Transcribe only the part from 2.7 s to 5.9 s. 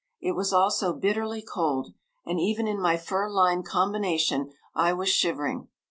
my fur lined combination I was shivering.